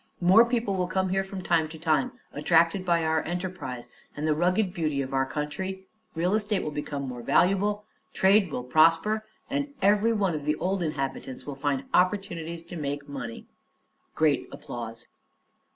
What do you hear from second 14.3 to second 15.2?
applause.)